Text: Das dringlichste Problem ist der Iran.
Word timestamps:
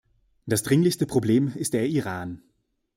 Das 0.47 0.63
dringlichste 0.63 1.05
Problem 1.05 1.49
ist 1.53 1.75
der 1.75 1.85
Iran. 1.87 2.41